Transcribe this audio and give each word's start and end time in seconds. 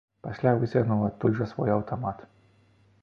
Пасля 0.27 0.53
выцягнуў 0.61 1.03
адтуль 1.09 1.37
жа 1.41 1.49
свой 1.53 1.69
аўтамат. 1.77 2.27